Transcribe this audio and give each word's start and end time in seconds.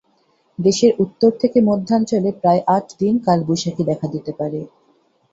দেশের 0.59 0.91
উত্তর 0.99 1.31
থেকে 1.41 1.57
মধ্যাঞ্চলে 1.61 2.29
প্রায় 2.41 2.61
আট 2.67 2.87
দিন 2.99 3.15
কালবৈশাখী 3.25 3.83
দেখা 3.89 4.07
দিতে 4.13 4.31
পারে। 4.39 4.59